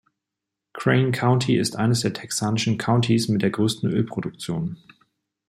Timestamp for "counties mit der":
2.79-3.51